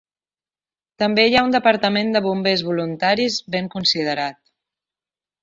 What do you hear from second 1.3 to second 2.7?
hi ha un departament de bombers